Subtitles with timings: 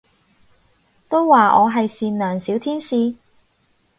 [1.07, 3.13] 都話我係善良小天使